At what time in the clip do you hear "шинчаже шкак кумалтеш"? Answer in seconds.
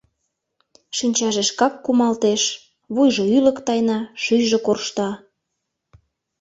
0.97-2.41